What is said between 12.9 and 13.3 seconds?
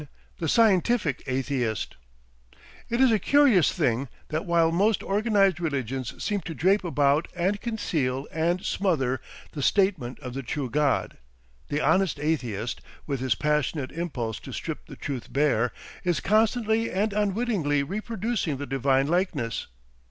with